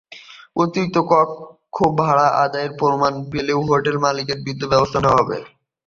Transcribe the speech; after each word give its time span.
অতিরিক্ত 0.55 0.97
কক্ষ 1.11 1.77
ভাড়া 1.99 2.27
আদায়ের 2.43 2.71
প্রমাণ 2.79 3.13
পেলে 3.31 3.53
হোটেল–মালিকের 3.61 4.39
বিরুদ্ধে 4.45 4.71
ব্যবস্থা 4.71 4.99
নেওয়া 5.01 5.19
হবে। 5.19 5.37